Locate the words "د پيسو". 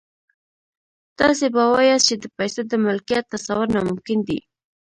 2.19-2.61